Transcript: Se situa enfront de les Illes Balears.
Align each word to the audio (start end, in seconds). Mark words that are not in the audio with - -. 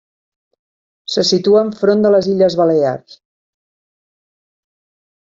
Se 1.15 1.23
situa 1.31 1.61
enfront 1.65 2.01
de 2.05 2.11
les 2.15 2.29
Illes 2.31 2.57
Balears. 2.63 3.19